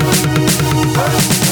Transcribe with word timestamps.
Hey. 0.00 1.47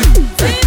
Chesta 0.00 0.57